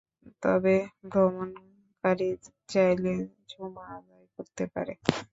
[0.43, 0.75] তবে
[1.09, 2.29] ভ্রমণকারী
[2.69, 3.13] চাইলে
[3.49, 4.93] জুমা আদায় করতে পারে।